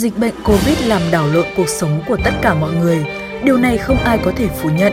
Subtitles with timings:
[0.00, 3.04] Dịch bệnh Covid làm đảo lộn cuộc sống của tất cả mọi người.
[3.42, 4.92] Điều này không ai có thể phủ nhận.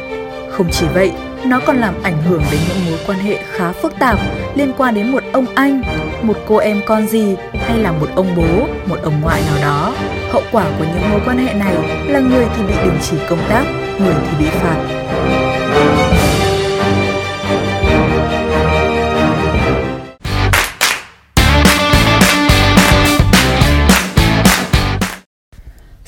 [0.52, 1.12] Không chỉ vậy,
[1.46, 4.20] nó còn làm ảnh hưởng đến những mối quan hệ khá phức tạp
[4.56, 5.82] liên quan đến một ông anh,
[6.22, 9.94] một cô em con gì hay là một ông bố, một ông ngoại nào đó.
[10.32, 11.76] Hậu quả của những mối quan hệ này
[12.08, 13.64] là người thì bị đình chỉ công tác,
[14.00, 15.07] người thì bị phạt.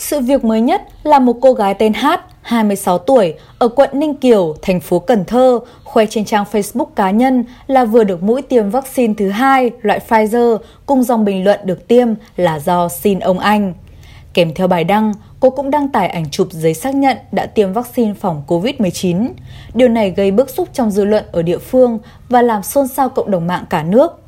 [0.09, 4.15] Sự việc mới nhất là một cô gái tên Hát, 26 tuổi, ở quận Ninh
[4.15, 8.41] Kiều, thành phố Cần Thơ, khoe trên trang Facebook cá nhân là vừa được mũi
[8.41, 13.19] tiêm vaccine thứ hai loại Pfizer cùng dòng bình luận được tiêm là do xin
[13.19, 13.73] ông anh.
[14.33, 17.73] Kèm theo bài đăng, cô cũng đăng tải ảnh chụp giấy xác nhận đã tiêm
[17.73, 19.29] vaccine phòng COVID-19.
[19.73, 21.99] Điều này gây bức xúc trong dư luận ở địa phương
[22.29, 24.21] và làm xôn xao cộng đồng mạng cả nước.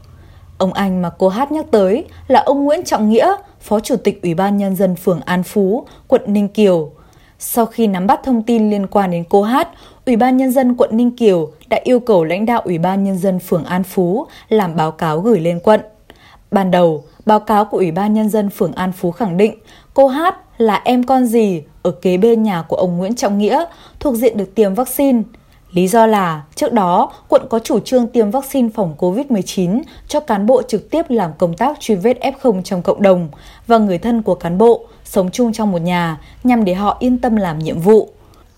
[0.58, 4.22] Ông anh mà cô Hát nhắc tới là ông Nguyễn Trọng Nghĩa, Phó Chủ tịch
[4.22, 6.92] Ủy ban Nhân dân phường An Phú, quận Ninh Kiều.
[7.40, 9.68] Sau khi nắm bắt thông tin liên quan đến cô Hát,
[10.06, 13.18] Ủy ban Nhân dân quận Ninh Kiều đã yêu cầu lãnh đạo Ủy ban Nhân
[13.18, 15.82] dân phường An Phú làm báo cáo gửi lên quận.
[16.52, 19.56] Ban đầu, báo cáo của Ủy ban Nhân dân phường An Phú khẳng định
[19.94, 23.66] cô Hát là em con gì ở kế bên nhà của ông Nguyễn Trọng Nghĩa
[24.00, 25.22] thuộc diện được tiêm vaccine–
[25.74, 30.46] Lý do là trước đó, quận có chủ trương tiêm vaccine phòng COVID-19 cho cán
[30.46, 33.30] bộ trực tiếp làm công tác truy vết F0 trong cộng đồng
[33.68, 37.18] và người thân của cán bộ sống chung trong một nhà nhằm để họ yên
[37.18, 38.10] tâm làm nhiệm vụ.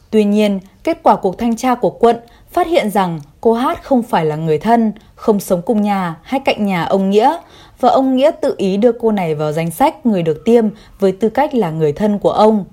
[0.09, 2.17] Tuy nhiên, kết quả cuộc thanh tra của quận
[2.51, 6.39] phát hiện rằng cô Hát không phải là người thân, không sống cùng nhà hay
[6.39, 7.37] cạnh nhà ông Nghĩa
[7.79, 10.65] và ông Nghĩa tự ý đưa cô này vào danh sách người được tiêm
[10.99, 12.65] với tư cách là người thân của ông.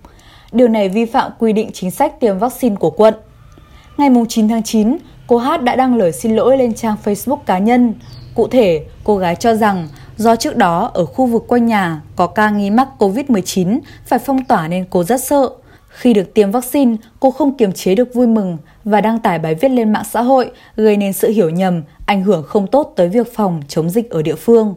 [0.53, 3.15] Điều này vi phạm quy định chính sách tiêm vaccine của quận.
[4.01, 7.59] Ngày 9 tháng 9, cô Hát đã đăng lời xin lỗi lên trang Facebook cá
[7.59, 7.95] nhân.
[8.35, 12.27] Cụ thể, cô gái cho rằng do trước đó ở khu vực quanh nhà có
[12.27, 15.51] ca nghi mắc COVID-19 phải phong tỏa nên cô rất sợ.
[15.89, 19.55] Khi được tiêm vaccine, cô không kiềm chế được vui mừng và đăng tải bài
[19.55, 23.09] viết lên mạng xã hội gây nên sự hiểu nhầm, ảnh hưởng không tốt tới
[23.09, 24.75] việc phòng chống dịch ở địa phương.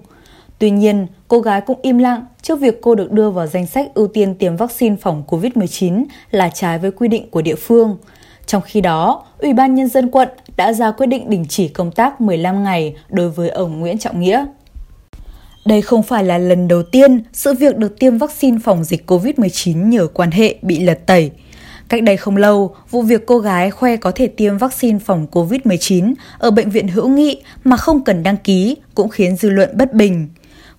[0.59, 3.94] Tuy nhiên, cô gái cũng im lặng trước việc cô được đưa vào danh sách
[3.94, 7.98] ưu tiên tiêm vaccine phòng COVID-19 là trái với quy định của địa phương.
[8.46, 11.92] Trong khi đó, Ủy ban Nhân dân quận đã ra quyết định đình chỉ công
[11.92, 14.46] tác 15 ngày đối với ông Nguyễn Trọng Nghĩa.
[15.66, 19.90] Đây không phải là lần đầu tiên sự việc được tiêm vaccine phòng dịch COVID-19
[19.90, 21.31] nhờ quan hệ bị lật tẩy.
[21.90, 26.14] Cách đây không lâu, vụ việc cô gái khoe có thể tiêm vaccine phòng COVID-19
[26.38, 29.94] ở bệnh viện hữu nghị mà không cần đăng ký cũng khiến dư luận bất
[29.94, 30.30] bình.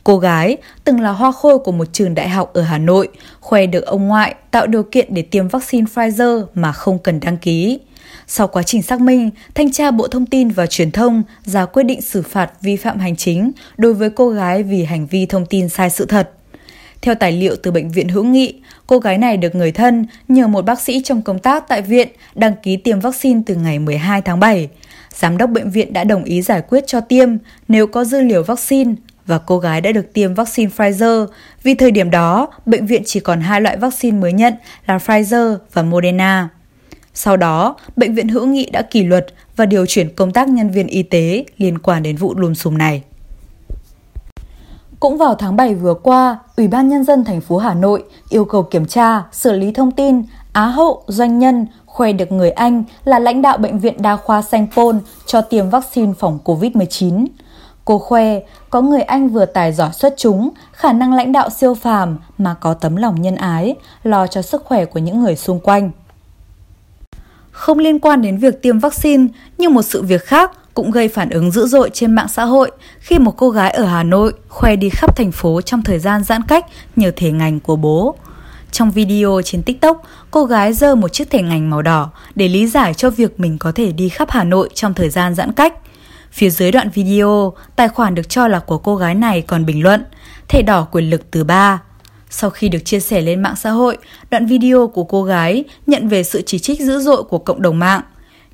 [0.05, 3.09] Cô gái từng là hoa khôi của một trường đại học ở Hà Nội,
[3.41, 7.37] khoe được ông ngoại tạo điều kiện để tiêm vaccine Pfizer mà không cần đăng
[7.37, 7.79] ký.
[8.27, 11.83] Sau quá trình xác minh, Thanh tra Bộ Thông tin và Truyền thông ra quyết
[11.83, 15.47] định xử phạt vi phạm hành chính đối với cô gái vì hành vi thông
[15.47, 16.31] tin sai sự thật.
[17.03, 18.55] Theo tài liệu từ Bệnh viện Hữu Nghị,
[18.87, 22.09] cô gái này được người thân nhờ một bác sĩ trong công tác tại viện
[22.35, 24.69] đăng ký tiêm vaccine từ ngày 12 tháng 7.
[25.15, 27.29] Giám đốc bệnh viện đã đồng ý giải quyết cho tiêm
[27.69, 28.95] nếu có dư liều vaccine
[29.27, 31.27] và cô gái đã được tiêm vaccine Pfizer
[31.63, 34.55] vì thời điểm đó bệnh viện chỉ còn hai loại vaccine mới nhận
[34.87, 36.49] là Pfizer và Moderna.
[37.15, 39.27] Sau đó, bệnh viện hữu nghị đã kỷ luật
[39.57, 42.79] và điều chuyển công tác nhân viên y tế liên quan đến vụ lùm xùm
[42.79, 43.03] này.
[45.01, 48.45] Cũng vào tháng 7 vừa qua, Ủy ban Nhân dân thành phố Hà Nội yêu
[48.45, 52.85] cầu kiểm tra, xử lý thông tin Á hậu doanh nhân khoe được người Anh
[53.05, 57.27] là lãnh đạo Bệnh viện Đa khoa Sanh Pôn cho tiêm vaccine phòng COVID-19.
[57.85, 58.41] Cô khoe
[58.71, 62.55] có người anh vừa tài giỏi xuất chúng, khả năng lãnh đạo siêu phàm mà
[62.55, 65.91] có tấm lòng nhân ái, lo cho sức khỏe của những người xung quanh.
[67.51, 69.27] Không liên quan đến việc tiêm vaccine,
[69.59, 72.71] nhưng một sự việc khác cũng gây phản ứng dữ dội trên mạng xã hội
[72.99, 76.25] khi một cô gái ở Hà Nội khoe đi khắp thành phố trong thời gian
[76.25, 76.67] giãn cách
[76.97, 78.15] nhờ thể ngành của bố.
[78.71, 82.67] Trong video trên TikTok, cô gái giơ một chiếc thẻ ngành màu đỏ để lý
[82.67, 85.75] giải cho việc mình có thể đi khắp Hà Nội trong thời gian giãn cách.
[86.35, 89.83] Phía dưới đoạn video, tài khoản được cho là của cô gái này còn bình
[89.83, 90.05] luận,
[90.49, 91.83] thẻ đỏ quyền lực từ ba.
[92.31, 93.97] Sau khi được chia sẻ lên mạng xã hội,
[94.31, 97.79] đoạn video của cô gái nhận về sự chỉ trích dữ dội của cộng đồng
[97.79, 98.01] mạng.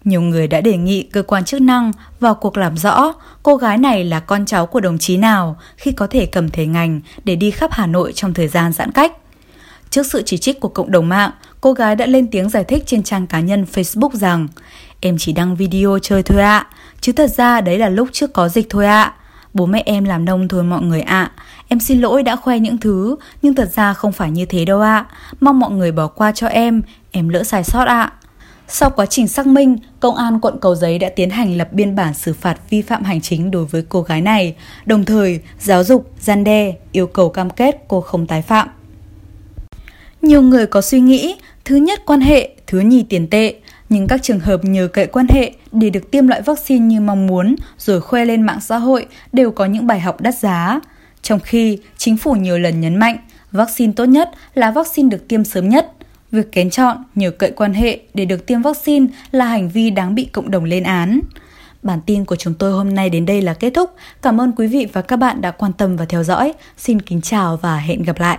[0.05, 3.12] Nhiều người đã đề nghị cơ quan chức năng vào cuộc làm rõ
[3.43, 6.67] cô gái này là con cháu của đồng chí nào khi có thể cầm thẻ
[6.67, 9.12] ngành để đi khắp Hà Nội trong thời gian giãn cách.
[9.91, 11.31] Trước sự chỉ trích của cộng đồng mạng,
[11.61, 14.49] cô gái đã lên tiếng giải thích trên trang cá nhân Facebook rằng
[15.00, 16.67] Em chỉ đăng video chơi thôi ạ,
[17.00, 19.14] chứ thật ra đấy là lúc trước có dịch thôi ạ.
[19.55, 21.31] Bố mẹ em làm nông thôi mọi người ạ.
[21.69, 24.81] Em xin lỗi đã khoe những thứ, nhưng thật ra không phải như thế đâu
[24.81, 25.06] ạ.
[25.41, 28.12] Mong mọi người bỏ qua cho em, em lỡ sai sót ạ.
[28.69, 31.97] Sau quá trình xác minh, Công an quận Cầu Giấy đã tiến hành lập biên
[31.97, 34.55] bản xử phạt vi phạm hành chính đối với cô gái này,
[34.87, 38.69] đồng thời giáo dục, gian đe, yêu cầu cam kết cô không tái phạm.
[40.23, 43.55] Nhiều người có suy nghĩ, thứ nhất quan hệ, thứ nhì tiền tệ,
[43.89, 47.27] nhưng các trường hợp nhờ cậy quan hệ để được tiêm loại vaccine như mong
[47.27, 50.81] muốn rồi khoe lên mạng xã hội đều có những bài học đắt giá.
[51.23, 53.17] Trong khi chính phủ nhiều lần nhấn mạnh,
[53.53, 55.93] vaccine tốt nhất là vaccine được tiêm sớm nhất.
[56.31, 60.15] Việc kén chọn nhờ cậy quan hệ để được tiêm vaccine là hành vi đáng
[60.15, 61.21] bị cộng đồng lên án.
[61.83, 63.91] Bản tin của chúng tôi hôm nay đến đây là kết thúc.
[64.23, 66.53] Cảm ơn quý vị và các bạn đã quan tâm và theo dõi.
[66.79, 68.39] Xin kính chào và hẹn gặp lại.